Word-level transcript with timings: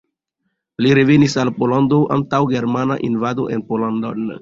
Li 0.85 0.95
revenis 0.99 1.35
al 1.43 1.53
Pollando 1.59 2.01
antaŭ 2.17 2.43
germana 2.57 3.01
invado 3.13 3.51
en 3.59 3.67
Pollandon. 3.73 4.31